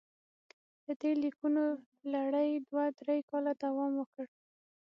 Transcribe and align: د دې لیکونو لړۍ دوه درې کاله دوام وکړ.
د 0.85 0.87
دې 1.01 1.11
لیکونو 1.23 1.63
لړۍ 2.13 2.49
دوه 2.67 2.85
درې 2.99 3.17
کاله 3.29 3.51
دوام 3.63 3.91
وکړ. 3.97 4.25